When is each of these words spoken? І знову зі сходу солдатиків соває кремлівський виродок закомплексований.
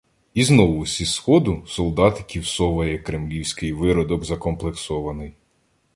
І 0.33 0.43
знову 0.43 0.85
зі 0.85 1.05
сходу 1.05 1.63
солдатиків 1.67 2.45
соває 2.47 2.97
кремлівський 2.97 3.73
виродок 3.73 4.23
закомплексований. 4.25 5.33